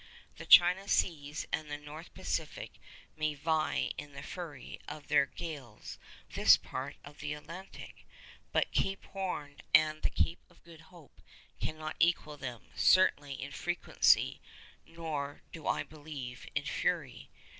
[0.37, 2.79] The China seas and the North Pacific
[3.15, 8.07] may vie in the fury of their gales with this part of the Atlantic,
[8.51, 11.21] but Cape Horn and the Cape of Good Hope
[11.59, 14.41] cannot equal them, certainly in frequency,
[14.87, 17.29] nor do I believe, in fury.